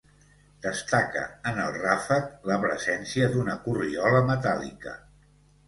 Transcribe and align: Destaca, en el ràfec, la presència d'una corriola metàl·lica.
Destaca, 0.61 1.21
en 1.51 1.59
el 1.65 1.75
ràfec, 1.83 2.33
la 2.53 2.59
presència 2.65 3.29
d'una 3.37 3.61
corriola 3.69 4.25
metàl·lica. 4.33 4.99